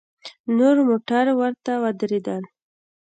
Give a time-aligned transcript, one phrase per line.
[0.57, 2.43] نور موټر ورته ودرېدل.